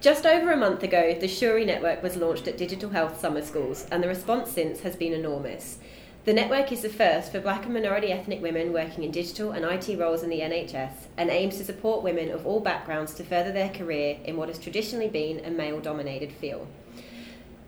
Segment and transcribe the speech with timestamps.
[0.00, 3.84] Just over a month ago, the Shuri Network was launched at Digital Health Summer Schools,
[3.90, 5.78] and the response since has been enormous.
[6.24, 9.64] The network is the first for black and minority ethnic women working in digital and
[9.64, 13.50] IT roles in the NHS and aims to support women of all backgrounds to further
[13.50, 16.68] their career in what has traditionally been a male dominated field.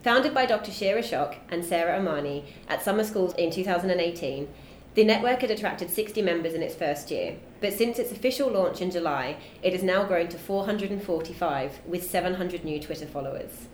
[0.05, 0.71] Founded by Dr.
[0.71, 4.47] Shera Chok and Sarah Amani at summer schools in 2018,
[4.95, 8.81] the network had attracted 60 members in its first year, but since its official launch
[8.81, 13.69] in July, it has now grown to 445 with 700 new Twitter followers.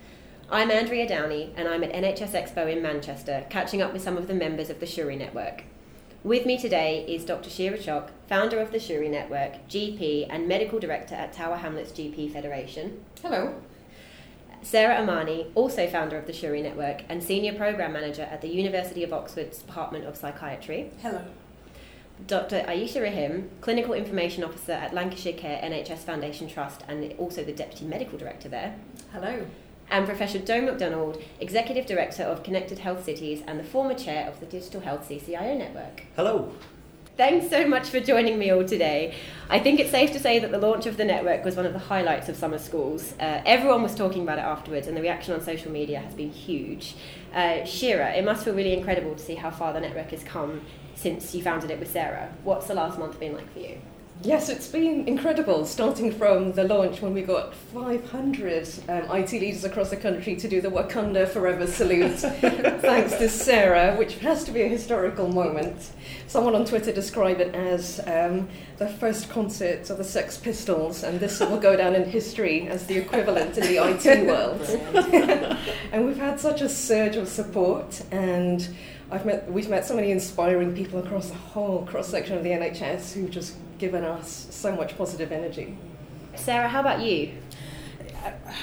[0.51, 4.29] I'm Andrea Downey, and I'm at NHS Expo in Manchester, catching up with some of
[4.29, 5.65] the members of the Shuri Network.
[6.23, 7.48] With me today is Dr.
[7.48, 12.30] Shera Chok, founder of the Shuri Network, GP, and medical director at Tower Hamlets GP
[12.30, 13.02] Federation.
[13.23, 13.55] Hello.
[14.66, 19.05] Sarah Amani, also founder of the Shuri Network and senior program manager at the University
[19.05, 20.91] of Oxford's Department of Psychiatry.
[21.01, 21.23] Hello.
[22.27, 22.65] Dr.
[22.66, 27.84] Aisha Rahim, clinical information officer at Lancashire Care NHS Foundation Trust and also the deputy
[27.84, 28.74] medical director there.
[29.12, 29.47] Hello
[29.88, 34.40] and Professor Joe McDonald, Executive Director of Connected Health Cities and the former chair of
[34.40, 36.02] the Digital Health CCIO Network.
[36.16, 36.52] Hello.
[37.16, 39.14] Thanks so much for joining me all today.
[39.48, 41.72] I think it's safe to say that the launch of the network was one of
[41.72, 43.14] the highlights of summer schools.
[43.18, 46.28] Uh, everyone was talking about it afterwards, and the reaction on social media has been
[46.28, 46.94] huge.
[47.32, 50.60] Uh, Shera, it must feel really incredible to see how far the network has come
[50.94, 52.34] since you founded it with Sarah.
[52.44, 53.78] What's the last month been like for you?
[54.22, 59.62] Yes, it's been incredible, starting from the launch when we got 500 um, IT leaders
[59.62, 64.53] across the country to do the Wakanda Forever salute, thanks to Sarah, which has to
[64.53, 65.92] be a historical moment.
[66.28, 68.48] Someone on Twitter described it as um,
[68.78, 72.87] the first concert of the Sex Pistols, and this will go down in history as
[72.87, 74.62] the equivalent in the IT world.
[75.92, 78.66] and we've had such a surge of support, and
[79.10, 82.50] I've met, we've met so many inspiring people across the whole cross section of the
[82.50, 85.76] NHS who've just given us so much positive energy.
[86.34, 87.32] Sarah, how about you?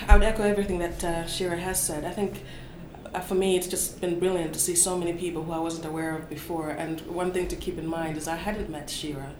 [0.07, 2.03] I would echo everything that uh, Shera has said.
[2.03, 2.43] I think
[3.13, 5.85] uh, for me, it's just been brilliant to see so many people who I wasn't
[5.85, 6.69] aware of before.
[6.69, 9.31] And one thing to keep in mind is I hadn't met Shera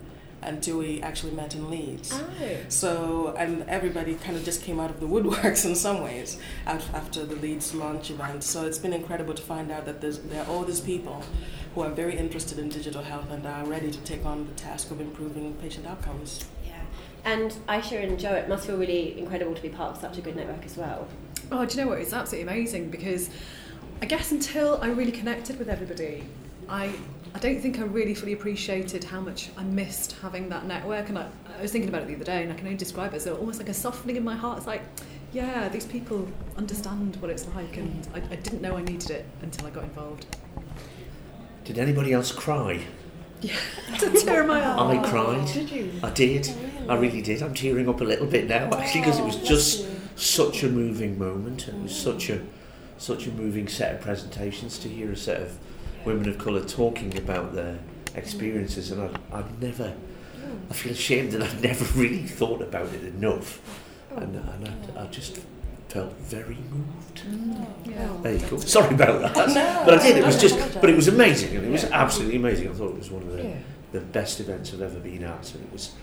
[0.48, 2.14] until we actually met in Leeds.
[2.14, 2.58] Oh.
[2.70, 7.26] So, and everybody kind of just came out of the woodworks in some ways after
[7.26, 8.44] the Leeds launch event.
[8.44, 11.24] So it's been incredible to find out that there are all these people
[11.76, 14.92] who are very interested in digital health and are ready to take on the task
[14.92, 16.46] of improving patient outcomes.
[16.66, 16.82] Yeah.
[17.26, 20.22] And Aisha and Joe, it must feel really incredible to be part of such a
[20.22, 21.08] good network as well.
[21.52, 22.00] Oh, do you know what?
[22.00, 23.30] It's absolutely amazing because
[24.02, 26.24] I guess until I really connected with everybody,
[26.70, 26.94] I
[27.36, 31.10] I don't think I really fully appreciated how much I missed having that network.
[31.10, 31.28] And I,
[31.58, 33.28] I was thinking about it the other day, and I can only describe it as
[33.28, 34.60] almost like a softening in my heart.
[34.60, 34.84] It's like,
[35.32, 36.28] yeah, these people
[36.58, 39.84] understand what it's like, and I, I didn't know I needed it until I got
[39.84, 40.28] involved.
[41.66, 42.82] Did anybody else cry?
[43.44, 43.58] Yeah,
[44.00, 44.96] to tear my eye.
[44.96, 45.46] I cried.
[45.48, 45.92] Did you?
[46.02, 46.48] I did.
[46.88, 47.44] Oh, I really did.
[47.44, 51.20] I'm tearing up a little bit now, actually, because it was just such a moving
[51.20, 51.68] moment.
[51.68, 52.42] And it was such a
[52.98, 55.58] such a moving set of presentations to hear a set of
[56.06, 57.80] women of colour talking about their
[58.16, 59.94] experiences, and I'd, I'd never.
[60.70, 63.60] I feel ashamed that I'd never really thought about it enough,
[64.16, 65.40] and, and I, I just
[65.90, 67.24] felt very moved.
[67.26, 68.10] Mm, yeah.
[68.22, 68.58] There you go.
[68.58, 70.18] Sorry about that, no, but I did.
[70.18, 72.70] It was just, but it was amazing, and it was absolutely amazing.
[72.70, 73.56] I thought it was one of the Yeah.
[73.92, 75.94] the best events I've ever been at, and it was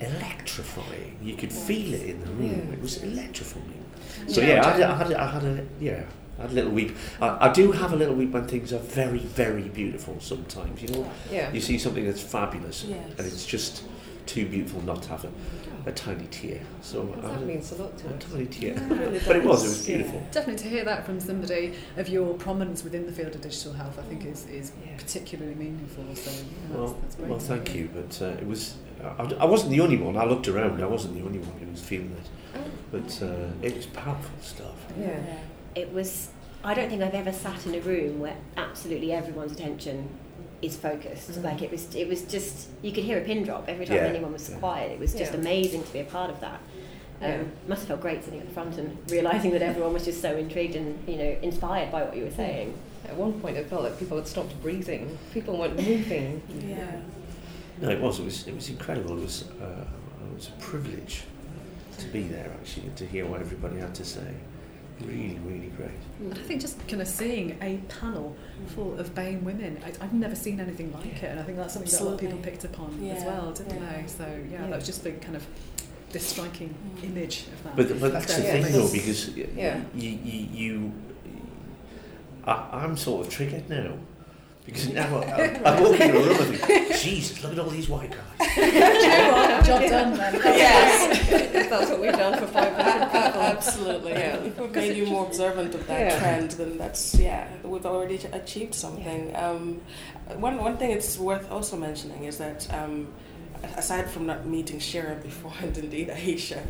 [0.00, 1.16] electrifying.
[1.22, 2.66] You could feel it in the room.
[2.68, 2.74] Yeah.
[2.74, 3.84] It was electrifying.
[4.28, 6.02] So yeah, I had, I had, I had a yeah.
[6.38, 6.96] I had a little weep.
[7.20, 10.16] I, I do have a little weep when things are very, very beautiful.
[10.20, 11.50] Sometimes, you know, Yeah.
[11.52, 12.98] you see something that's fabulous, Yes.
[13.18, 13.84] and it's just
[14.26, 15.30] too beautiful not to have a,
[15.88, 16.60] a tiny tear.
[16.82, 18.24] So That a, means a lot to a us.
[18.30, 19.64] tiny tear, really but it was.
[19.64, 20.22] It was beautiful.
[20.32, 23.98] Definitely to hear that from somebody of your prominence within the field of digital health,
[23.98, 24.96] I think is, is Yeah.
[24.98, 26.04] particularly meaningful.
[26.16, 26.36] So yeah,
[26.68, 27.28] that's, Well, that's great.
[27.30, 27.88] well, thank you.
[27.94, 28.74] But uh, it was.
[29.02, 30.16] I, I wasn't the only one.
[30.16, 30.82] I looked around.
[30.82, 32.60] I wasn't the only one who was feeling it.
[32.90, 34.74] But uh, it was powerful stuff.
[34.98, 35.20] Yeah.
[35.76, 36.30] It was.
[36.64, 40.08] I don't think I've ever sat in a room where absolutely everyone's attention
[40.62, 41.30] is focused.
[41.30, 41.44] Mm.
[41.44, 41.94] Like it was.
[41.94, 42.68] It was just.
[42.82, 44.02] You could hear a pin drop every time Yeah.
[44.04, 44.56] anyone was Yeah.
[44.56, 44.90] quiet.
[44.90, 45.38] It was just Yeah.
[45.40, 46.60] amazing to be a part of that.
[47.22, 47.42] Um, Yeah.
[47.68, 50.36] Must have felt great sitting at the front and realizing that everyone was just so
[50.36, 52.74] intrigued and you know inspired by what you were saying.
[53.06, 55.16] At one point, it felt like people had stopped breathing.
[55.32, 56.42] People weren't moving.
[56.68, 57.00] Yeah.
[57.80, 58.18] No, it was.
[58.18, 58.46] It was.
[58.48, 59.18] It was incredible.
[59.18, 59.44] It was.
[59.62, 59.84] Uh,
[60.30, 61.22] it was a privilege
[61.98, 64.26] to be there actually and to hear what everybody had to say.
[65.04, 65.90] Really, really great.
[66.20, 68.34] And I think just kind of seeing a panel
[68.68, 71.74] full of BAME women, I, I've never seen anything like it, and I think that's
[71.74, 74.00] something that a lot of people picked up on as well, didn't yeah.
[74.00, 74.06] they?
[74.06, 74.66] So yeah, Yeah.
[74.68, 75.46] that was just the kind of
[76.12, 77.04] this striking mm.
[77.04, 77.76] image of that.
[77.76, 79.80] But but that's the Yeah, thing because- though because Yeah.
[79.94, 80.92] you you, you
[82.46, 83.94] I, I'm sort of triggered now.
[84.64, 87.88] Because now I, I walk in a room and think, Jesus, look at all these
[87.88, 89.66] white guys.
[89.66, 90.34] Job done then.
[90.44, 91.52] Yes.
[91.70, 93.40] That's what we've done for 500 people.
[93.40, 94.12] Absolutely.
[94.12, 94.40] Yeah.
[94.42, 96.18] We've made you more observant of that Yeah.
[96.18, 99.34] trend, then that's yeah, we've already achieved something.
[99.36, 99.80] Um,
[100.36, 103.08] one one thing it's worth also mentioning is that um,
[103.76, 106.60] aside from not meeting Shera before and indeed Aisha,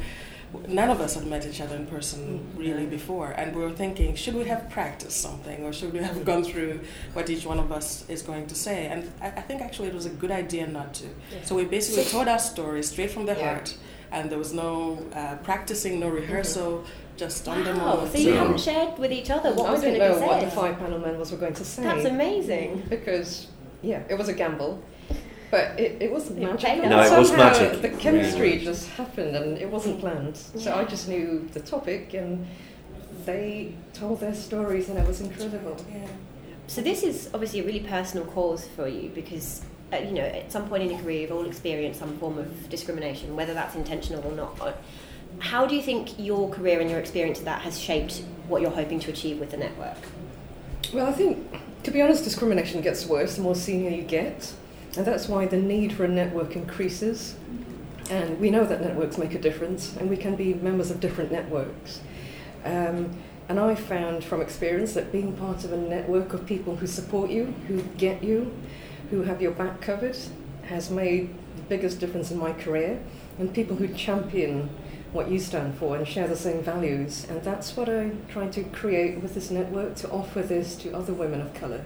[0.69, 4.15] none of us had met each other in person really before, and we were thinking,
[4.15, 6.81] should we have practiced something, or should we have gone through
[7.15, 8.87] what each one of us is going to say?
[8.87, 11.07] And I, I think actually it was a good idea not to.
[11.45, 13.55] So we basically told our stories straight from the Yeah.
[13.55, 13.77] heart,
[14.17, 16.85] and there was no uh, practicing, no rehearsal,
[17.19, 18.13] just on the Wow, moment.
[18.13, 20.27] so you So- haven't shared with each other what I was going to be know
[20.27, 21.83] what the five panel members were going to say.
[21.83, 22.83] That's amazing.
[22.89, 23.47] because
[23.83, 24.83] yeah, it was a gamble,
[25.51, 26.57] but it, it was It magical.
[26.81, 26.89] paid.
[26.89, 27.83] No, it was Somehow magic.
[27.83, 28.65] The chemistry was.
[28.71, 30.37] just happened, and it wasn't planned.
[30.63, 32.47] So I just knew the topic, and
[33.27, 35.77] they told their stories, and it was incredible.
[35.93, 36.07] Yeah.
[36.69, 39.61] So this is obviously a really personal cause for you because
[39.93, 42.69] uh, you know at some point in your career you've all experienced some form of
[42.69, 44.79] discrimination, whether that's intentional or not.
[45.39, 48.71] How do you think your career and your experience of that has shaped what you're
[48.71, 49.99] hoping to achieve with the network?
[50.95, 54.53] Well, I think, to be honest, discrimination gets worse the more senior you get,
[54.97, 57.37] and that's why the need for a network increases.
[58.09, 61.33] And we know that networks make a difference, and we can be members of different
[61.33, 62.01] networks.
[62.65, 63.17] Um,
[63.49, 67.31] and I found from experience that being part of a network of people who support
[67.31, 68.53] you, who get you,
[69.11, 70.17] who have your back covered,
[70.65, 73.01] has made the biggest difference in my career.
[73.39, 74.71] And people who champion
[75.13, 77.27] what you stand for and share the same values.
[77.29, 81.13] And that's what I'm trying to create with this network to offer this to other
[81.13, 81.83] women of colour.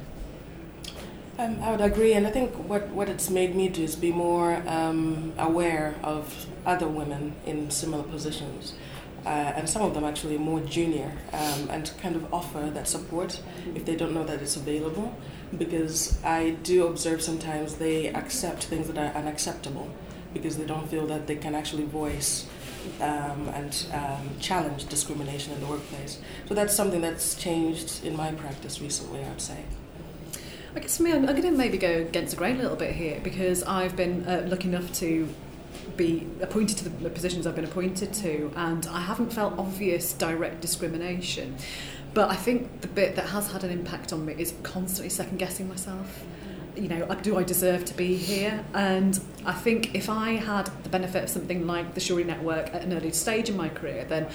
[1.38, 4.12] Um, I would agree, and I think what, what it's made me do is be
[4.12, 8.74] more um, aware of other women in similar positions,
[9.24, 12.86] uh, and some of them actually more junior, um, and to kind of offer that
[12.86, 13.40] support
[13.74, 15.16] if they don't know that it's available.
[15.56, 19.90] Because I do observe sometimes they accept things that are unacceptable
[20.32, 22.46] because they don't feel that they can actually voice
[23.00, 26.20] um, and um, challenge discrimination in the workplace.
[26.48, 29.64] So that's something that's changed in my practice recently, I'd say.
[30.74, 32.76] I guess for me, I'm, I'm going to maybe go against the grain a little
[32.76, 35.28] bit here because I've been uh, lucky enough to
[35.96, 40.60] be appointed to the positions I've been appointed to, and I haven't felt obvious direct
[40.60, 41.56] discrimination.
[42.12, 45.38] But I think the bit that has had an impact on me is constantly second
[45.38, 46.24] guessing myself.
[46.76, 48.64] You know, do I deserve to be here?
[48.74, 52.82] And I think if I had the benefit of something like the Shuri Network at
[52.82, 54.28] an early stage in my career, then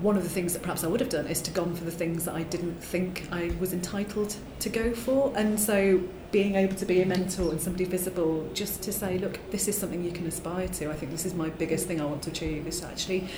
[0.00, 1.90] one of the things that perhaps I would have done is to gone for the
[1.90, 5.32] things that I didn't think I was entitled to go for.
[5.36, 6.02] And so
[6.32, 9.78] being able to be a mentor and somebody visible just to say, look, this is
[9.78, 10.90] something you can aspire to.
[10.90, 13.28] I think this is my biggest thing I want to achieve is actually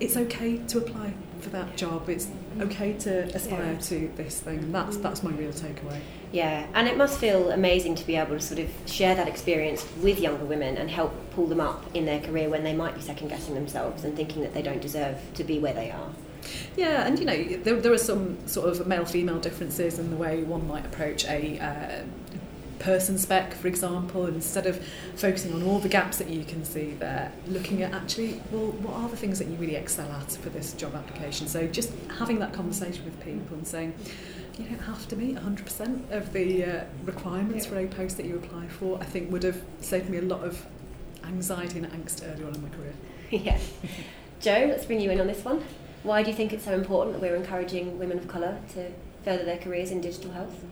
[0.00, 2.08] it's okay to apply for that job.
[2.08, 2.28] It's
[2.60, 3.78] okay to aspire Yeah.
[3.78, 4.70] to this thing.
[4.72, 6.00] That's that's my real takeaway.
[6.32, 9.84] Yeah, and it must feel amazing to be able to sort of share that experience
[10.02, 13.00] with younger women and help pull them up in their career when they might be
[13.00, 16.10] second guessing themselves and thinking that they don't deserve to be where they are.
[16.76, 20.16] Yeah, and you know, there, there are some sort of male female differences in the
[20.16, 22.04] way one might approach a uh,
[22.80, 24.82] person spec, for example, instead of
[25.14, 28.94] focusing on all the gaps that you can see there, looking at actually, well, what
[28.94, 31.46] are the things that you really excel at for this job application?
[31.46, 33.94] So just having that conversation with people and saying,
[34.58, 38.36] you don't have to meet 100% of the uh, requirements for a post that you
[38.36, 40.66] apply for, I think would have saved me a lot of
[41.24, 42.94] anxiety and angst early on in my career.
[43.30, 43.58] yeah.
[44.40, 45.62] Joe, let's bring you in on this one.
[46.02, 48.90] Why do you think it's so important that we're encouraging women of colour to
[49.22, 50.64] further their careers in digital health?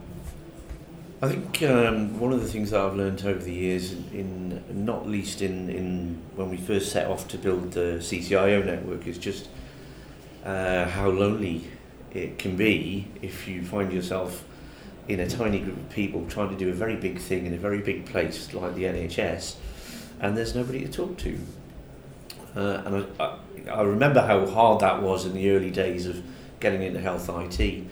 [1.20, 4.84] I think um, one of the things that I've learned over the years, in, in
[4.84, 9.18] not least in, in when we first set off to build the CCIO network, is
[9.18, 9.48] just
[10.44, 11.64] uh, how lonely
[12.12, 14.44] it can be if you find yourself
[15.08, 17.58] in a tiny group of people trying to do a very big thing in a
[17.58, 19.56] very big place like the NHS,
[20.20, 21.36] and there's nobody to talk to.
[22.54, 23.38] Uh, and I, I,
[23.72, 26.22] I remember how hard that was in the early days of
[26.60, 27.84] getting into health IT.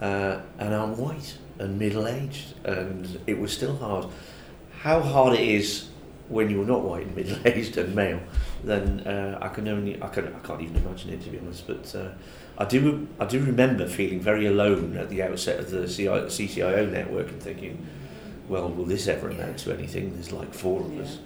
[0.00, 4.06] Uh, and I'm white and middle aged, and it was still hard.
[4.80, 5.88] How hard it is
[6.28, 8.20] when you're not white and middle aged and male,
[8.62, 11.66] then uh, I can only I can I can't even imagine it to be honest.
[11.66, 12.10] But uh,
[12.58, 16.90] I do I do remember feeling very alone at the outset of the CI, CCIO
[16.90, 17.86] network and thinking,
[18.48, 20.14] well, will this ever amount to anything?
[20.14, 21.18] There's like four of us.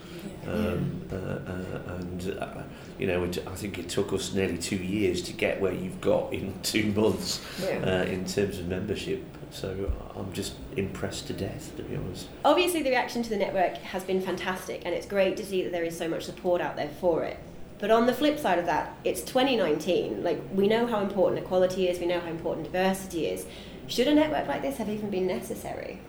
[0.48, 2.62] Um, uh, uh, and uh,
[2.98, 6.00] you know, it, I think it took us nearly two years to get where you've
[6.00, 7.78] got in two months Yeah.
[7.84, 9.22] uh, in terms of membership.
[9.50, 12.28] So I'm just impressed to death, to be honest.
[12.44, 15.72] Obviously, the reaction to the network has been fantastic, and it's great to see that
[15.72, 17.38] there is so much support out there for it.
[17.78, 20.22] But on the flip side of that, it's 2019.
[20.22, 23.46] Like, we know how important equality is, we know how important diversity is.
[23.86, 26.00] Should a network like this have even been necessary?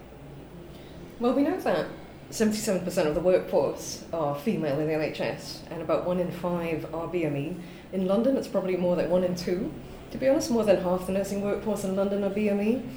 [1.19, 1.85] Well, we know that
[2.29, 7.07] 77% of the workforce are female in the NHS, and about one in five are
[7.07, 7.59] BME.
[7.91, 9.73] In London, it's probably more than one in two.
[10.11, 12.87] To be honest, more than half the nursing workforce in London are BME.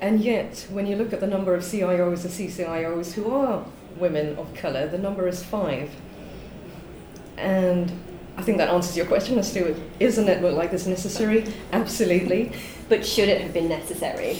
[0.00, 3.64] And yet, when you look at the number of CIOs and CCIOs who are
[3.96, 5.90] women of colour, the number is five.
[7.36, 7.92] And
[8.36, 11.52] I think that answers your question as to is a network like this necessary?
[11.72, 12.52] Absolutely.
[12.88, 14.38] But should it have been necessary?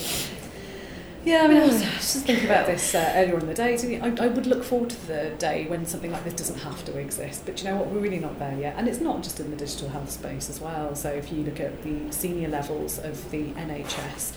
[1.29, 4.01] Yeah, I mean, I was, just thinking about this uh, earlier in the day.
[4.01, 6.97] I, I would look forward to the day when something like this doesn't have to
[6.97, 7.45] exist.
[7.45, 7.89] But you know what?
[7.89, 8.77] We're really not there yet.
[8.79, 10.95] And it's not just in the digital health space as well.
[10.95, 14.33] So if you look at the senior levels of the NHS,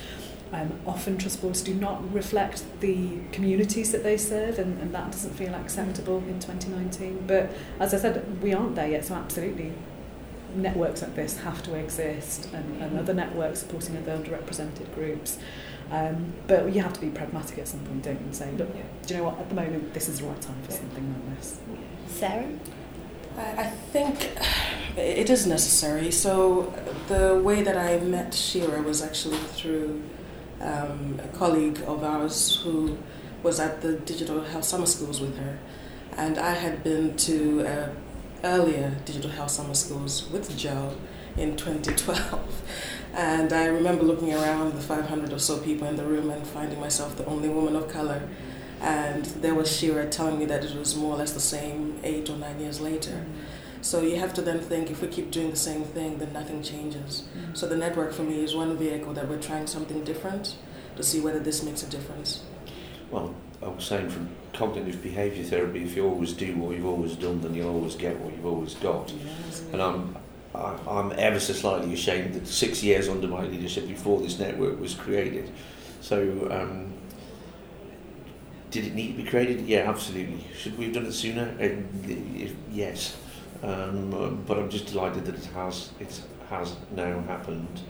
[0.51, 5.13] um, often trust boards do not reflect the communities that they serve, and, and that
[5.13, 7.23] doesn't feel acceptable in 2019.
[7.25, 9.71] But as I said, we aren't there yet, so absolutely
[10.53, 15.37] networks like this have to exist, and, and other networks supporting other underrepresented groups.
[15.91, 18.25] Um, but you have to be pragmatic at some point, don't you?
[18.25, 18.73] And say, look,
[19.05, 19.39] do you know what?
[19.39, 21.59] At the moment, this is the right time for something like this.
[22.07, 22.47] Sarah?
[23.37, 24.29] I, I think
[24.97, 26.11] it is necessary.
[26.11, 26.73] So
[27.09, 30.01] the way that I met Shera was actually through
[30.61, 32.97] um, a colleague of ours who
[33.43, 35.57] was at the digital health summer schools with her,
[36.15, 37.89] and I had been to uh,
[38.43, 40.95] earlier digital health summer schools with Joe
[41.37, 42.61] in 2012.
[43.13, 46.79] And I remember looking around the 500 or so people in the room and finding
[46.79, 48.27] myself the only woman of color.
[48.79, 52.29] And there was Shera telling me that it was more or less the same eight
[52.29, 53.11] or nine years later.
[53.11, 53.81] Mm-hmm.
[53.81, 56.63] So you have to then think if we keep doing the same thing, then nothing
[56.63, 57.23] changes.
[57.35, 57.53] Mm-hmm.
[57.55, 60.55] So the network for me is one vehicle that we're trying something different
[60.95, 62.43] to see whether this makes a difference.
[63.09, 67.15] Well, I was saying from cognitive behaviour therapy, if you always do what you've always
[67.15, 69.11] done, then you'll always get what you've always got.
[69.11, 69.63] Yes.
[69.71, 70.15] And I'm
[70.53, 74.79] I, I'm ever so slightly ashamed that six years under my leadership before this network
[74.79, 75.51] was created.
[76.01, 76.93] So, um,
[78.69, 79.61] did it need to be created?
[79.67, 80.45] Yeah, absolutely.
[80.57, 81.55] Should we have done it sooner?
[81.61, 83.17] Uh, yes.
[83.63, 87.81] Um, but I'm just delighted that it has it has now happened,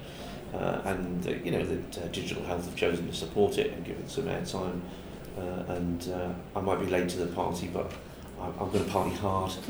[0.54, 3.86] uh, and uh, you know that uh, digital health have chosen to support it and
[3.86, 4.82] give it some airtime.
[5.38, 7.90] Uh, and uh, I might be late to the party, but
[8.42, 9.52] I'm, I'm going to party hard.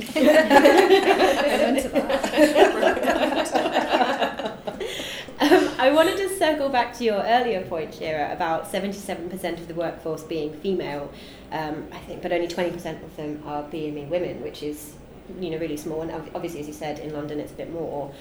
[5.41, 9.73] um, I wanted to circle back to your earlier point, Shera, about 77% of the
[9.73, 11.11] workforce being female.
[11.51, 14.93] Um, I think, but only 20% of them are BME women, which is,
[15.39, 16.01] you know, really small.
[16.01, 18.13] And obviously, as you said, in London it's a bit more.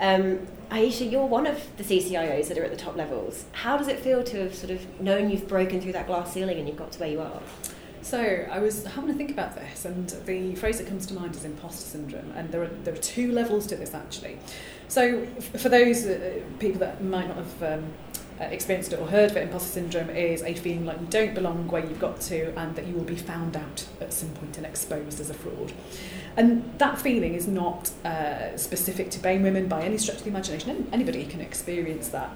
[0.00, 3.44] Um, Aisha, you're one of the CCIOs that are at the top levels.
[3.52, 6.58] How does it feel to have sort of known you've broken through that glass ceiling
[6.58, 7.40] and you've got to where you are?
[8.04, 11.34] So I was having to think about this, and the phrase that comes to mind
[11.34, 14.38] is imposter syndrome, and there are there are two levels to this actually.
[14.88, 17.92] So for those uh, people that might not have um,
[18.38, 21.34] uh, experienced it or heard of it, imposter syndrome is a feeling like you don't
[21.34, 24.58] belong where you've got to, and that you will be found out at some point
[24.58, 25.72] and exposed as a fraud.
[26.36, 30.30] And that feeling is not uh, specific to BAME women by any stretch of the
[30.30, 30.88] imagination.
[30.92, 32.30] Anybody can experience that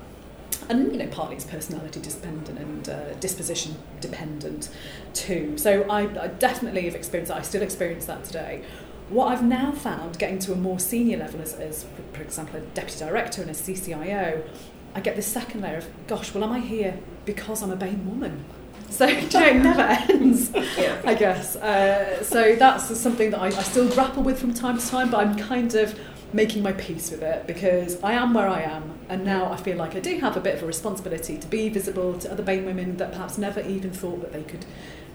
[0.68, 4.68] and you know partly it's personality dependent and uh, disposition dependent
[5.14, 8.64] too so I, I definitely have experienced that I still experience that today
[9.08, 12.60] what I've now found getting to a more senior level as, as for example a
[12.60, 14.46] deputy director and a CCIO
[14.94, 18.04] I get this second layer of gosh well am I here because I'm a BAME
[18.04, 18.44] woman
[18.90, 21.00] so you know, it never ends, yeah.
[21.04, 21.56] I guess.
[21.56, 25.18] Uh, so that's something that I, I still grapple with from time to time, but
[25.18, 25.98] I'm kind of
[26.32, 29.76] making my peace with it because I am where I am and now I feel
[29.76, 32.66] like I do have a bit of a responsibility to be visible to other BAME
[32.66, 34.66] women that perhaps never even thought that they could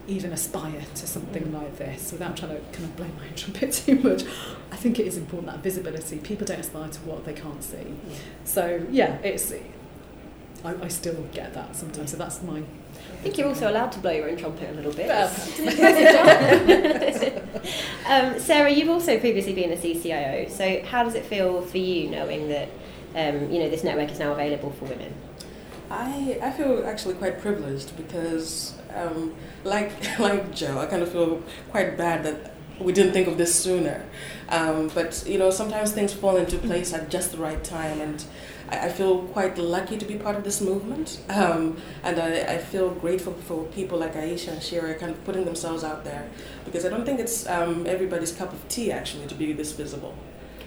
[0.08, 1.54] even aspire to something mm.
[1.54, 4.24] like this without trying to kind of blow my own trumpet too much.
[4.72, 6.18] I think it is important that visibility.
[6.18, 7.78] People don't aspire to what they can't see.
[7.78, 8.16] Yeah.
[8.44, 9.54] So yeah, it's
[10.64, 12.12] I, I still get that sometimes.
[12.12, 12.64] So that's my
[13.24, 15.10] I think you're also allowed to blow your own trumpet a little bit.
[18.08, 22.10] um, Sarah, you've also previously been a CCIO, so how does it feel for you
[22.10, 22.70] knowing that
[23.16, 25.14] um, you know this network is now available for women?
[25.90, 31.42] I, I feel actually quite privileged because, um, like like Joe, I kind of feel
[31.72, 34.06] quite bad that we didn't think of this sooner.
[34.50, 38.24] Um, but you know, sometimes things fall into place at just the right time, and
[38.70, 41.20] I, I feel quite lucky to be part of this movement.
[41.30, 45.46] Um, and I, I feel grateful for people like Aisha and Shera kind of putting
[45.46, 46.30] themselves out there
[46.66, 50.16] because I don't think it's um, everybody's cup of tea actually to be this visible.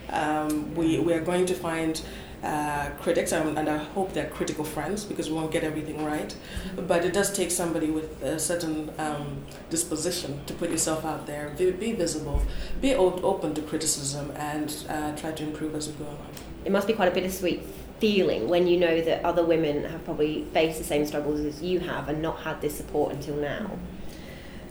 [0.09, 2.01] Um, we, we are going to find
[2.43, 6.35] uh, critics, and, and I hope they're critical friends because we won't get everything right.
[6.75, 11.49] But it does take somebody with a certain um, disposition to put yourself out there,
[11.57, 12.41] be, be visible,
[12.79, 16.27] be open to criticism, and uh, try to improve as we go along.
[16.63, 17.61] It must be quite a bittersweet
[17.99, 21.79] feeling when you know that other women have probably faced the same struggles as you
[21.79, 23.71] have and not had this support until now?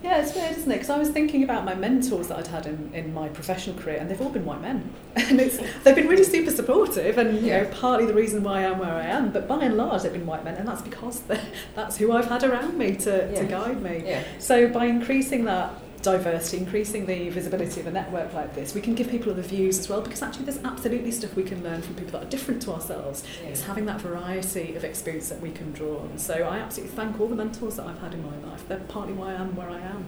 [0.02, 0.74] Yeah, it's weird, isn't it?
[0.74, 3.96] Because I was thinking about my mentors that I'd had in, in my professional career,
[3.98, 7.50] and they've all been white men, and it's they've been really super supportive, and you
[7.50, 9.32] know partly the reason why I am where I am.
[9.32, 11.22] But by and large, they've been white men, and that's because
[11.74, 13.40] that's who I've had around me to, Yeah.
[13.40, 14.02] to guide me.
[14.06, 14.22] Yeah.
[14.38, 15.72] So by increasing that
[16.06, 19.76] diversity, increasing the visibility of a network like this, we can give people other views
[19.78, 20.00] as well.
[20.00, 23.24] Because actually, there's absolutely stuff we can learn from people that are different to ourselves.
[23.42, 23.48] Yeah.
[23.48, 26.16] It's having that variety of experience that we can draw on.
[26.18, 28.66] So I absolutely thank all the mentors that I've had in my life.
[28.68, 30.06] They're partly why I am where I am.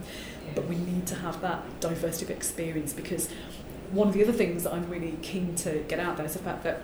[0.55, 3.29] But we need to have that diversity of experience because
[3.91, 6.39] one of the other things that I'm really keen to get out there is the
[6.39, 6.83] fact that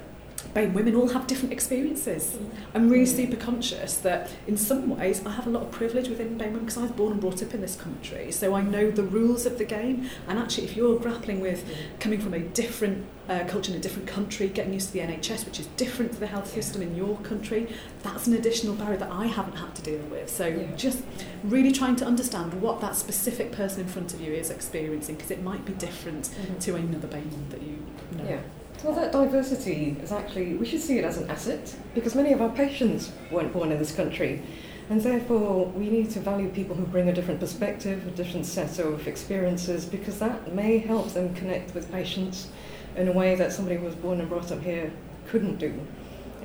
[0.54, 2.38] Women all have different experiences.
[2.74, 3.16] I'm really mm.
[3.16, 6.60] super conscious that in some ways I have a lot of privilege within BAME women
[6.60, 8.30] because I was born and brought up in this country.
[8.30, 10.08] So I know the rules of the game.
[10.28, 12.00] And actually, if you're grappling with mm.
[12.00, 15.44] coming from a different uh, culture in a different country, getting used to the NHS,
[15.44, 17.68] which is different to the health system in your country,
[18.02, 20.28] that's an additional barrier that I haven't had to deal with.
[20.30, 20.76] So Yeah.
[20.76, 21.02] just
[21.42, 25.30] really trying to understand what that specific person in front of you is experiencing because
[25.30, 26.58] it might be different mm-hmm.
[26.58, 27.78] to another BAME woman that you
[28.16, 28.30] know.
[28.30, 28.40] Yeah.
[28.82, 32.42] Well, that diversity is actually, we should see it as an asset because many of
[32.42, 34.42] our patients weren't born in this country.
[34.90, 38.78] And therefore, we need to value people who bring a different perspective, a different set
[38.78, 42.48] of experiences, because that may help them connect with patients
[42.94, 44.92] in a way that somebody who was born and brought up here
[45.28, 45.80] couldn't do.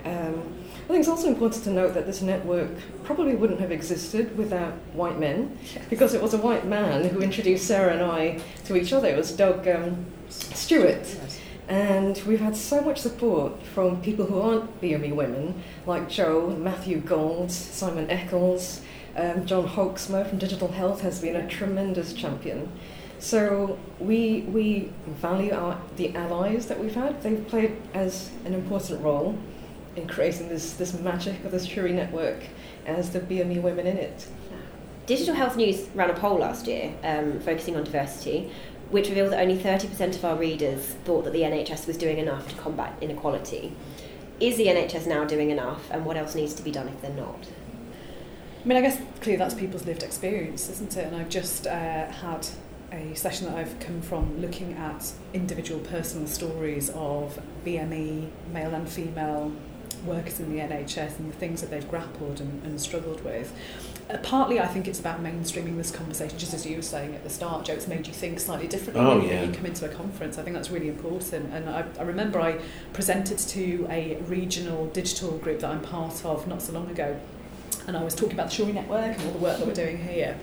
[0.06, 0.42] Um,
[0.86, 2.72] I think it's also important to note that this network
[3.04, 5.58] probably wouldn't have existed without white men,
[5.90, 9.10] because it was a white man who introduced Sarah and I to each other.
[9.10, 11.06] It was Doug um, Stewart.
[11.70, 17.00] And we've had so much support from people who aren't BME women, like Joe, Matthew
[17.00, 18.82] Gould, Simon Eccles,
[19.16, 22.72] um, Jon Hoeksma from Digital Health has been a tremendous champion.
[23.20, 27.22] So we, we value our, the allies that we've had.
[27.22, 29.38] They've played as an important role
[29.96, 32.46] in creating this, this magic of this Shuri network
[32.88, 34.28] as the BME women in it.
[35.06, 38.52] Digital Health News ran a poll last year um, focusing on diversity,
[38.92, 42.48] which revealed that only 30% of our readers thought that the NHS was doing enough
[42.50, 43.74] to combat inequality.
[44.40, 47.12] Is the NHS now doing enough, and what else needs to be done if they're
[47.12, 47.48] not?
[48.64, 51.06] I mean, I guess clearly that's people's lived experience, isn't it?
[51.06, 52.48] And I've just uh, had
[52.92, 58.90] a session that I've come from looking at individual personal stories of BME, male and
[58.90, 59.52] female
[60.06, 63.54] workers in the NHS and the things that they've grappled and, and struggled with.
[64.10, 67.24] Uh, partly, I think it's about mainstreaming this conversation, just as you were saying at
[67.24, 67.74] the start, Joe.
[67.74, 69.42] It's made you think slightly differently Oh, when you- yeah.
[69.42, 70.40] when you come into a conference.
[70.40, 71.54] I think that's really important.
[71.54, 72.58] And I, I remember I
[72.94, 77.18] presented to a regional digital group that I'm part of not so long ago,
[77.88, 80.00] and I was talking about the Shuri Network and all the work that we're doing
[80.00, 80.40] here.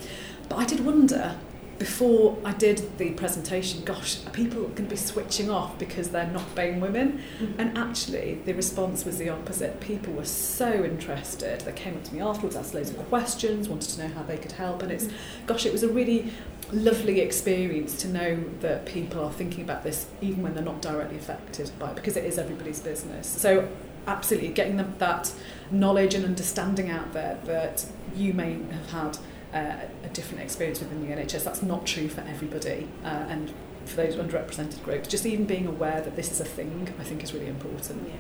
[0.49, 1.35] But I did wonder
[1.79, 6.31] before I did the presentation, gosh, are people going to be switching off because they're
[6.31, 7.23] not BAME women?
[7.39, 7.61] Mm-hmm.
[7.61, 9.81] And actually, the response was the opposite.
[9.81, 11.61] People were so interested.
[11.61, 14.39] They came up to me afterwards, asked loads of questions, wanted to know how they
[14.39, 14.83] could help.
[14.83, 15.47] And it's, mm-hmm.
[15.47, 16.33] gosh, it was a really
[16.73, 21.17] lovely experience to know that people are thinking about this even when they're not directly
[21.17, 23.27] affected by it because it is everybody's business.
[23.27, 23.69] So,
[24.07, 25.33] absolutely, getting them that
[25.71, 27.85] knowledge and understanding out there that
[28.15, 29.19] you may have had
[29.57, 31.45] uh, a different experience within the NHS.
[31.45, 32.89] That's not true for everybody.
[33.05, 33.53] Uh, and
[33.85, 37.23] for those underrepresented groups, just even being aware that this is a thing, I think
[37.23, 38.11] is really important.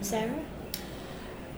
[0.00, 0.40] Sarah?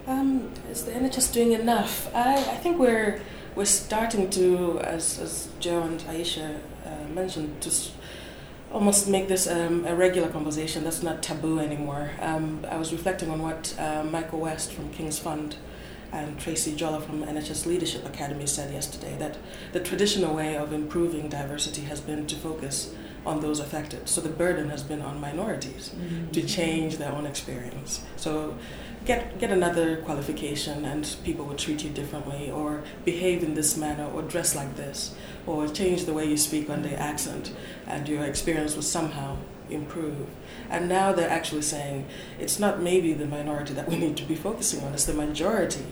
[0.07, 2.12] Um, is the NHS doing enough?
[2.14, 3.20] I, I think we're
[3.55, 7.70] we're starting to, as, as Joe and Aisha uh, mentioned, to
[8.72, 10.85] almost make this um, a regular conversation.
[10.85, 12.12] That's not taboo anymore.
[12.20, 15.57] Um, I was reflecting on what uh, Michael West from King's Fund
[16.12, 19.38] and Tracie Jolliff from NHS Leadership Academy said yesterday that
[19.72, 22.94] the traditional way of improving diversity has been to focus
[23.25, 24.09] on those affected.
[24.09, 26.46] So the burden has been on minorities to mm-hmm.
[26.46, 28.05] change their own experience.
[28.16, 28.57] So
[29.05, 34.07] get get another qualification and people will treat you differently or behave in this manner
[34.07, 35.14] or dress like this
[35.46, 37.03] or change the way you speak on the mm-hmm.
[37.03, 37.53] accent
[37.87, 39.37] and your experience will somehow
[39.72, 40.28] improve.
[40.70, 42.06] And now they're actually saying
[42.38, 45.87] it's not maybe the minority that we need to be focusing on, it's the majority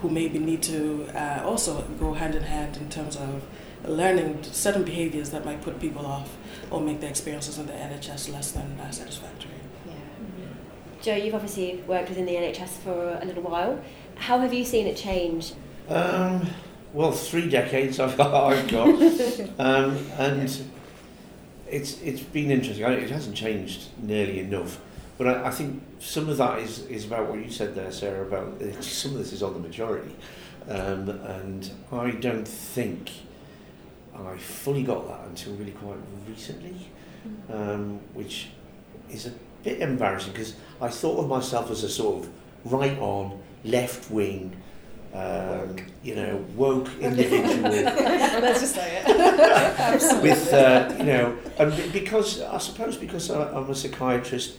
[0.00, 3.44] who maybe need to uh, also go hand in hand in terms of
[3.84, 6.36] learning certain behaviors that might put people off
[6.70, 9.50] or make their experiences in the NHS less than uh, satisfactory.
[9.86, 9.92] Yeah.
[11.00, 13.80] Joe, you've obviously worked within the NHS for a little while.
[14.16, 15.52] How have you seen it change?
[15.88, 16.48] Um,
[16.92, 18.88] well, three decades I've got, I've got.
[19.58, 20.64] um, and
[21.72, 22.84] it's it's been interesting.
[22.84, 24.78] It hasn't changed nearly enough,
[25.18, 28.26] but I, I think some of that is, is about what you said there, Sarah.
[28.26, 30.14] About some of this is on the majority,
[30.68, 33.10] um, and I don't think
[34.14, 35.96] I fully got that until really quite
[36.28, 36.90] recently,
[37.50, 38.50] um, which
[39.10, 39.32] is a
[39.64, 42.30] bit embarrassing because I thought of myself as a sort of
[42.64, 44.56] right on, left wing
[45.14, 47.70] um, you know, woke individual.
[47.70, 50.22] Let's just say it.
[50.22, 54.56] with, uh, you know, and because I suppose because I, I'm a psychiatrist,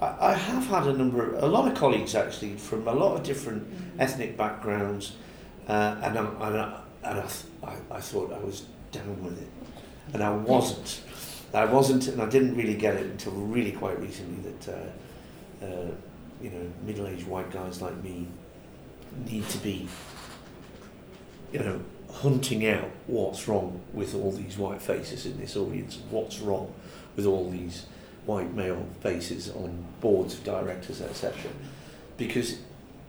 [0.00, 3.16] I, I have had a number, of, a lot of colleagues actually from a lot
[3.16, 3.66] of different
[3.98, 5.16] ethnic backgrounds,
[5.68, 9.40] uh, and I, and, I, and I, th- I, I thought I was down with
[9.40, 9.50] it,
[10.12, 11.02] and I wasn't.
[11.54, 15.90] I wasn't, and I didn't really get it until really quite recently that, uh, uh,
[16.40, 18.26] you know, middle-aged white guys like me
[19.26, 19.88] need to be,
[21.52, 26.40] you know, hunting out what's wrong with all these white faces in this audience, what's
[26.40, 26.72] wrong
[27.16, 27.86] with all these
[28.26, 31.50] white male faces on boards of directors, etc.
[32.16, 32.58] Because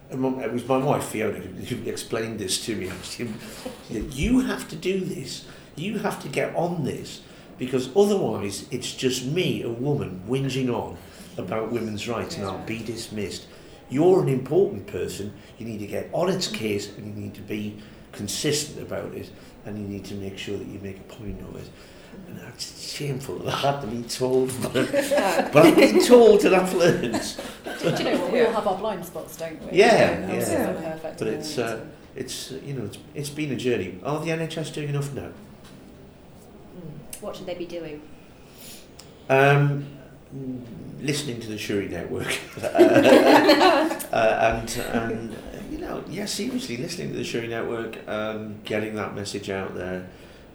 [0.10, 2.92] it was my wife Fiona who explained this to me.
[3.04, 3.34] Said,
[4.14, 5.46] You have to do this.
[5.76, 7.22] You have to get on this
[7.58, 10.98] because otherwise it's just me, a woman, whinging on
[11.38, 13.48] about women's rights and I'll be dismissed.
[13.94, 15.32] You're an important person.
[15.60, 17.78] You need to get on its case and you need to be
[18.12, 19.30] consistent about it
[19.66, 21.70] and you need to make sure that you make a point of it.
[22.28, 26.56] And that's shameful that I had to be told, but, but I've been told and
[26.56, 27.22] I've learned.
[27.82, 28.32] Do you know what?
[28.32, 29.78] We all have our blind spots, don't we?
[29.78, 30.74] Yeah, No one's yeah.
[30.74, 32.22] perfect But it's, uh, it.
[32.22, 34.00] It's you know it's, it's been a journey.
[34.04, 35.14] Are the NHS doing enough?
[35.14, 35.30] now?
[37.22, 38.02] What should they be doing?
[39.30, 39.86] Um,
[41.04, 45.36] listening to the Shuri network, uh, uh, and um,
[45.72, 50.08] you know, yeah, seriously, listening to the Shuri network, um, getting that message out there,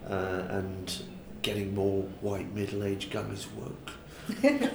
[0.09, 1.03] uh, and
[1.41, 3.91] getting more white middle-aged guys woke.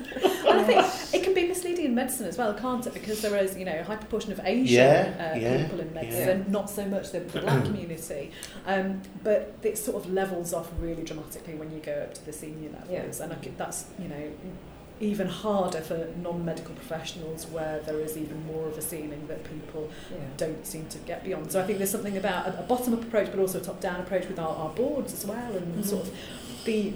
[0.45, 2.93] And I think it can be misleading in medicine as well, can't it?
[2.93, 5.93] Because there is, you know, a high proportion of Asian Yeah, uh, yeah, people in
[5.93, 8.31] medicine, not so much the, the black community.
[8.67, 12.33] Um, but it sort of levels off really dramatically when you go up to the
[12.33, 14.31] senior levels, and I think that's, you know,
[15.01, 19.91] even harder for non-medical professionals where there is even more of a ceiling that people
[20.11, 20.19] yeah.
[20.37, 21.51] don't seem to get beyond.
[21.51, 24.29] So I think there's something about a, a bottom-up approach but also a top-down approach
[24.29, 25.83] with our, our boards as well and mm-hmm.
[25.83, 26.15] sort of
[26.65, 26.93] the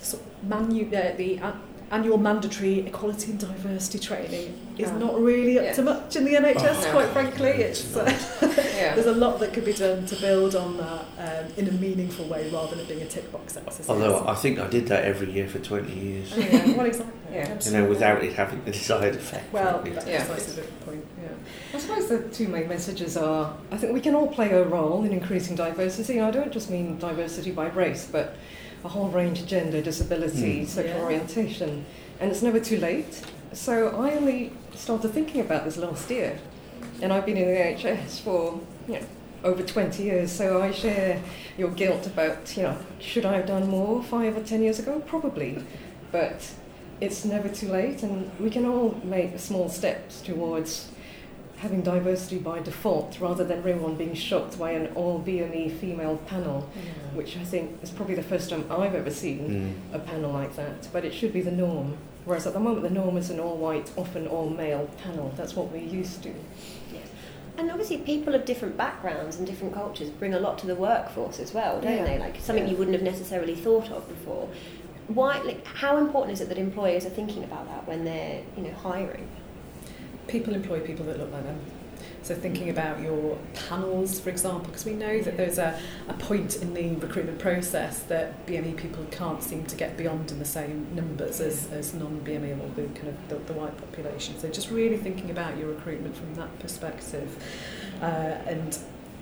[0.00, 1.40] sort of manu- uh, the
[1.90, 4.98] uh, annual mandatory equality and diversity training is Yeah.
[4.98, 5.72] not really up Yeah.
[5.74, 6.84] to much in the NHS.
[6.86, 8.02] Oh, quite frankly, no, it's it's uh,
[8.76, 8.94] Yeah.
[8.94, 12.26] there's a lot that could be done to build on that um, in a meaningful
[12.26, 13.88] way rather than it being a tick box exercise.
[13.88, 17.12] Although I think I did that every year for twenty years, yeah, well, exactly.
[17.32, 17.58] Yeah.
[17.64, 19.52] you know, without it having the desired effect.
[19.52, 19.90] Well, frankly.
[19.92, 20.24] that's Yeah.
[20.24, 21.04] precisely the point.
[21.22, 21.28] Yeah.
[21.74, 25.04] I suppose the two main messages are I think we can all play a role
[25.04, 26.18] in increasing diversity.
[26.18, 28.36] And I don't just mean diversity by race, but
[28.86, 30.66] a whole range of gender, disability, Mm.
[30.66, 31.04] sexual Yeah.
[31.04, 31.84] orientation.
[32.20, 33.20] And it's never too late.
[33.52, 36.38] So I only started thinking about this last year.
[37.02, 39.00] And I've been in the NHS for you know,
[39.42, 40.30] over 20 years.
[40.30, 41.20] So I share
[41.58, 45.02] your guilt about, you know, should I have done more five or 10 years ago?
[45.04, 45.58] Probably.
[46.12, 46.48] But
[47.00, 50.88] it's never too late, and we can all make small steps towards
[51.58, 56.68] having diversity by default rather than everyone being shocked by an all BME female panel,
[57.14, 59.94] which I think is probably the first time I've ever seen Mm.
[59.94, 60.88] a panel like that.
[60.92, 61.96] But it should be the norm.
[62.26, 65.32] Whereas at the moment, the norm is an all white, often all male panel.
[65.36, 66.32] That's what we're used to.
[67.58, 71.40] And obviously, people of different backgrounds and different cultures bring a lot to the workforce
[71.40, 72.04] as well, don't Yeah.
[72.04, 72.18] they?
[72.18, 72.72] Like something Yeah.
[72.72, 74.48] you wouldn't have necessarily thought of before.
[75.08, 75.40] Why?
[75.40, 78.72] Like, how important is it that employers are thinking about that when they're, you know,
[78.82, 79.26] hiring?
[80.28, 81.60] people employ people that look like them.
[82.22, 82.70] So thinking mm.
[82.70, 86.96] about your panels, for example, because we know that there's a, a point in the
[86.96, 91.70] recruitment process that BME people can't seem to get beyond in the same numbers as,
[91.70, 94.38] as non-BME or the kind of the, the white population.
[94.40, 97.42] So just really thinking about your recruitment from that perspective
[98.02, 98.76] uh, and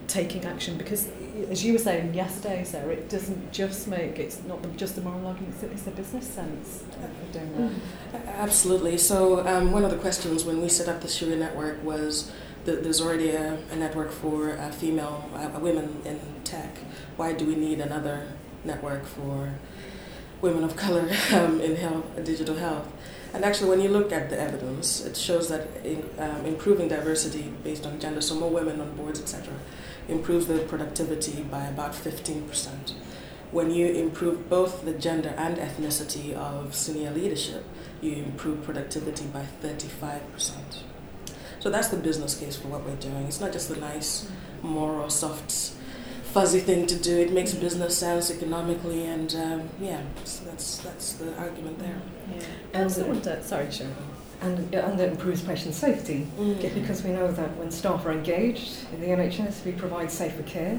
[0.06, 1.08] taking action because
[1.50, 5.00] as you were saying yesterday Sarah it doesn't just make it's not the, just the
[5.00, 7.72] moral argument it's, it's the business sense of doing that
[8.14, 8.98] Absolutely.
[8.98, 12.30] So um, one of the questions when we set up the Shuri network was
[12.64, 16.78] that there's already a, a network for uh, female uh, women in tech.
[17.16, 18.28] Why do we need another
[18.64, 19.54] network for
[20.40, 22.88] women of color um, in health, digital health?
[23.32, 27.52] And actually, when you look at the evidence, it shows that in, um, improving diversity
[27.64, 29.52] based on gender, so more women on boards, etc.,
[30.08, 32.92] improves the productivity by about 15%.
[33.50, 37.64] When you improve both the gender and ethnicity of senior leadership,
[38.00, 40.20] you improve productivity by 35%.
[41.60, 43.24] So that's the business case for what we're doing.
[43.26, 44.28] It's not just a nice,
[44.62, 45.50] moral, soft,
[46.24, 47.16] fuzzy thing to do.
[47.20, 52.02] It makes business sense economically, and um, yeah, so that's that's the argument there.
[52.36, 52.42] yeah.
[52.74, 53.94] And- I also wonder sorry Sharon
[54.44, 56.26] And, and it improves patient safety.
[56.36, 56.74] Mm.
[56.74, 60.78] because we know that when staff are engaged in the NHS, we provide safer care.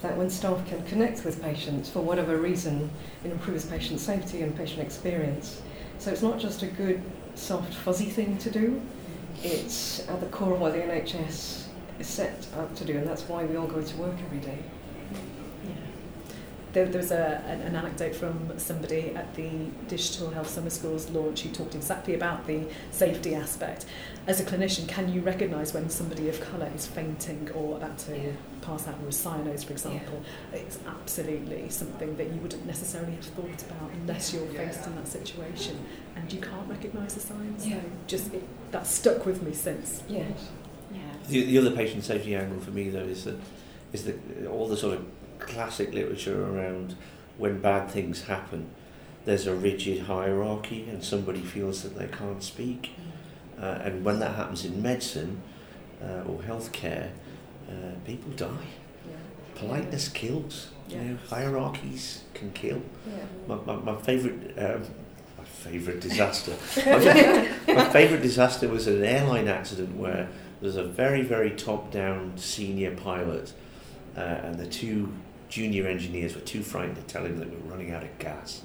[0.00, 2.90] That when staff can connect with patients for whatever reason,
[3.24, 5.62] it improves patient safety and patient experience.
[5.98, 7.02] So it's not just a good,
[7.34, 8.80] soft, fuzzy thing to do.
[9.42, 11.64] It's at the core of what the NHS
[11.98, 14.58] is set up to do, and that's why we all go to work every day.
[16.74, 19.48] There, there was a, an, an anecdote from somebody at the
[19.88, 23.86] Digital Health Summer Schools launch who talked exactly about the safety aspect.
[24.26, 28.16] As a clinician, can you recognise when somebody of colour is fainting or about to
[28.18, 28.32] Yeah.
[28.60, 30.20] pass out with cyanose, for example?
[30.52, 35.06] It's absolutely something that you wouldn't necessarily have thought about unless you're faced in that
[35.06, 35.78] situation
[36.16, 37.66] and you can't recognise the signs.
[37.68, 37.76] Yeah.
[37.76, 40.02] So just it, that's stuck with me since.
[40.08, 40.48] Yes.
[40.92, 40.98] Yeah.
[41.28, 43.36] The, the other patient safety angle for me, though, is that
[43.92, 44.18] is that
[44.50, 45.06] all the sort of
[45.38, 46.94] classic literature around
[47.38, 48.70] when bad things happen,
[49.24, 52.90] there's a rigid hierarchy, and somebody feels that they can't speak.
[53.58, 55.40] Uh, and when that happens in medicine
[56.02, 57.10] uh, or healthcare,
[57.68, 58.66] uh, people die.
[59.54, 60.70] Politeness kills.
[60.88, 62.82] You know, hierarchies can kill.
[63.06, 63.24] Yeah.
[63.48, 64.82] My, my, my favourite um,
[65.38, 66.52] my favourite disaster.
[66.86, 70.28] my, my favourite disaster was an airline accident where
[70.60, 73.54] there's a very very top down senior pilot,
[74.16, 75.12] uh, and the two
[75.48, 78.62] junior engineers were too frightened to tell him that we were running out of gas,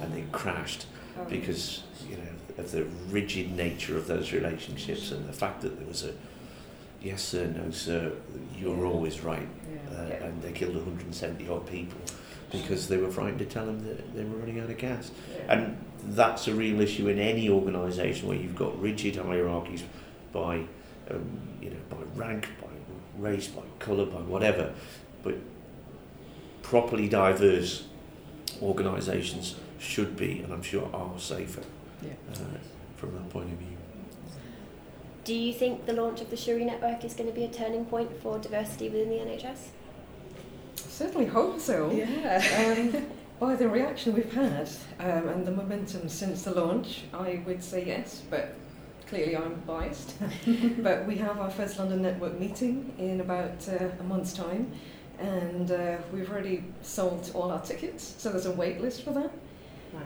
[0.00, 0.86] and they crashed
[1.20, 1.24] Oh.
[1.24, 2.22] because you know
[2.56, 6.12] of the rigid nature of those relationships and the fact that there was a
[7.02, 8.12] yes sir no sir
[8.58, 9.46] you're always right
[9.90, 10.24] uh, Yeah.
[10.24, 11.98] and they killed 170 odd people
[12.50, 15.10] because they were frightened to tell them that they were running out of gas.
[15.34, 15.52] Yeah.
[15.52, 19.84] And that's a real issue in any organisation where you've got rigid hierarchies
[20.32, 20.64] by,
[21.10, 21.24] um,
[21.62, 22.48] you know, by rank,
[23.22, 24.72] race, by colour, by whatever.
[25.22, 25.36] But
[26.62, 27.84] properly diverse
[28.60, 31.62] organisations should be, and I'm sure are safer
[32.02, 32.10] Yeah.
[32.34, 32.58] uh,
[32.96, 33.68] from that point of view.
[35.24, 37.84] Do you think the launch of the Shuri network is going to be a turning
[37.84, 39.68] point for diversity within the NHS?
[40.76, 41.90] Certainly hope so.
[41.92, 42.42] Yeah.
[42.94, 43.06] Um,
[43.40, 44.68] by the reaction we've had
[45.00, 48.54] um, and the momentum since the launch, I would say yes, but
[49.12, 50.14] clearly I'm biased.
[50.78, 54.72] but we have our first London Network meeting in about uh, a month's time,
[55.18, 59.30] and uh, we've already sold all our tickets, so there's a wait list for that.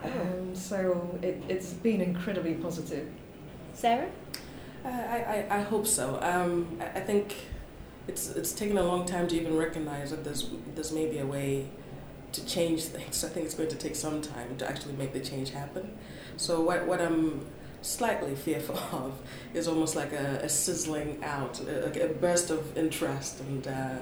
[0.02, 3.08] Um, so it, it's been incredibly positive.
[3.74, 4.10] Sarah?
[4.84, 6.18] Uh, I, I, I hope so.
[6.20, 7.36] Um, I, I think
[8.08, 11.68] it's it's taken a long time to even recognize that there's there's maybe a way
[12.32, 13.22] to change things.
[13.22, 15.96] I think it's going to take some time to actually make the change happen.
[16.36, 17.46] So what what I'm
[17.86, 19.20] slightly fearful of
[19.54, 23.66] is almost like a, a sizzling out, a, a burst of interest and.
[23.66, 23.98] Uh,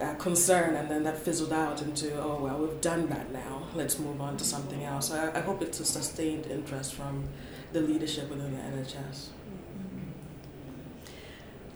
[0.00, 3.98] uh, concern and then that fizzled out into oh well we've done that now let's
[4.00, 7.28] move on to something else so I, I hope it's a sustained interest from
[7.72, 9.28] the leadership within the NHS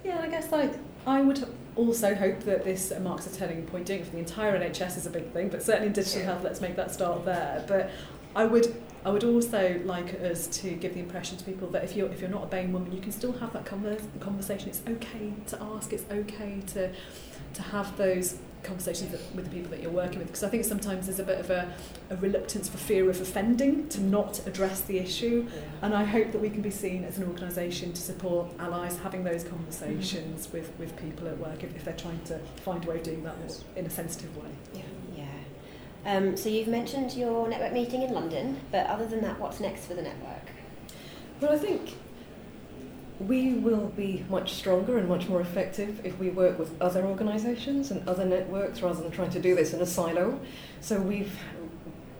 [0.03, 0.73] Yeah, I guess like
[1.07, 3.87] I would also hope that this marks a turning point.
[3.87, 6.43] Doing it for the entire NHS is a big thing, but certainly in digital health,
[6.43, 7.65] let's make that start there.
[7.69, 7.91] But
[8.37, 11.97] I would I would also like us to give the impression to people that if
[11.97, 14.69] you're if you're not a BAME woman, you can still have that convers- conversation.
[14.69, 15.93] It's okay to ask.
[15.93, 16.93] It's okay to
[17.55, 20.65] to have those conversations that, with the people that you're working with because I think
[20.65, 21.73] sometimes there's a bit of a,
[22.11, 25.47] a reluctance for fear of offending to not address the issue
[25.83, 29.23] and I hope that we can be seen as an organisation to support allies having
[29.23, 30.57] those conversations mm-hmm.
[30.57, 33.23] with, with people at work if, if they're trying to find a way of doing
[33.23, 33.37] that
[33.77, 34.51] in a sensitive way.
[34.75, 34.83] Yeah.
[36.07, 39.87] Um, so you've mentioned your network meeting in London, but other than that, what's next
[39.87, 40.51] for the network?
[41.41, 41.97] Well, I think
[43.19, 47.91] we will be much stronger and much more effective if we work with other organisations
[47.91, 50.39] and other networks rather than trying to do this in a silo.
[50.81, 51.37] So we've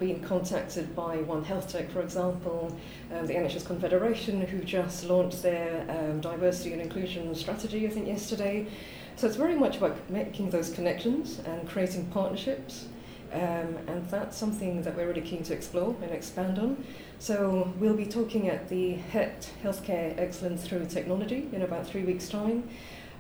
[0.01, 2.77] been contacted by One Health Tech, for example,
[3.15, 8.09] um, the NHS Confederation, who just launched their um, diversity and inclusion strategy, I think,
[8.09, 8.67] yesterday.
[9.15, 12.89] So it's very much about making those connections and creating partnerships.
[13.33, 16.85] Um, and that's something that we're really keen to explore and expand on.
[17.19, 22.29] So we'll be talking at the HETT Healthcare Excellence Through Technology in about three weeks'
[22.29, 22.69] time.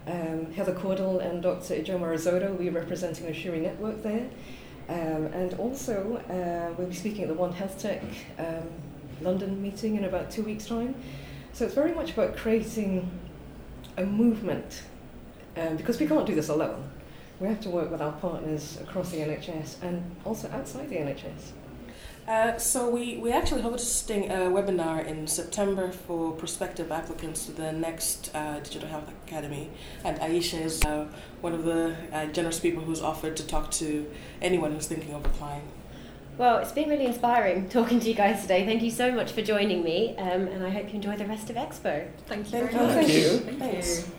[0.07, 1.75] Um, Heather Cordell and Dr.
[1.75, 4.29] Ijeoma Azodo will be representing the Shuri network there.
[4.88, 8.03] Um, and also, uh, we'll be speaking at the One Health Tech
[8.38, 8.69] um,
[9.21, 10.95] London meeting in about two weeks' time.
[11.53, 13.11] So it's very much about creating
[13.97, 14.83] a movement
[15.57, 16.88] um, because we can't do this alone.
[17.38, 21.53] We have to work with our partners across the NHS and also outside the NHS.
[22.27, 27.72] Uh, so we, we actually hosting a webinar in September for prospective applicants to the
[27.72, 29.70] next uh, Digital Health Academy,
[30.03, 31.07] and Aisha is uh,
[31.40, 34.11] one of the uh, generous people who's offered to talk to
[34.42, 35.62] anyone who's thinking of applying.
[36.37, 38.66] Well, it's been really inspiring talking to you guys today.
[38.66, 41.49] Thank you so much for joining me, um, and I hope you enjoy the rest
[41.49, 42.09] of Expo.
[42.27, 42.79] Thank you Thank very you.
[42.81, 42.94] much.
[42.94, 43.38] Thank you.
[43.59, 44.12] Thank you.